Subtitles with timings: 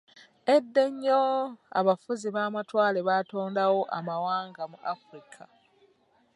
[0.55, 1.21] Edda ennyo,
[1.79, 5.43] abafuzi b'amatwale baatondawo amawanga mu Afirika.